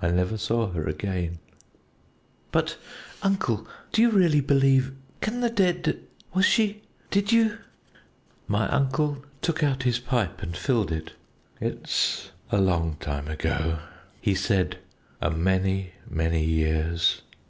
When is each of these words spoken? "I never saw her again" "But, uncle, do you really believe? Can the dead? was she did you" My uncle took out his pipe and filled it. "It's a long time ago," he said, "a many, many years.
"I 0.00 0.06
never 0.12 0.38
saw 0.38 0.70
her 0.70 0.86
again" 0.88 1.40
"But, 2.52 2.76
uncle, 3.24 3.66
do 3.90 4.02
you 4.02 4.10
really 4.12 4.40
believe? 4.40 4.92
Can 5.20 5.40
the 5.40 5.50
dead? 5.50 6.00
was 6.32 6.44
she 6.46 6.82
did 7.10 7.32
you" 7.32 7.58
My 8.56 8.68
uncle 8.68 9.24
took 9.42 9.64
out 9.64 9.82
his 9.82 9.98
pipe 9.98 10.44
and 10.44 10.56
filled 10.56 10.92
it. 10.92 11.14
"It's 11.60 12.30
a 12.52 12.58
long 12.60 12.98
time 13.00 13.26
ago," 13.26 13.80
he 14.20 14.36
said, 14.36 14.78
"a 15.20 15.32
many, 15.32 15.94
many 16.08 16.44
years. 16.44 17.22